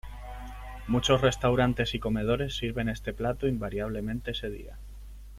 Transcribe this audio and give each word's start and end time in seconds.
Muchos 0.87 1.21
restaurantes 1.21 1.93
y 1.93 1.99
comedores 1.99 2.57
sirven 2.57 2.89
este 2.89 3.13
plato 3.13 3.45
invariablemente 3.47 4.31
ese 4.31 4.49
día. 4.49 4.79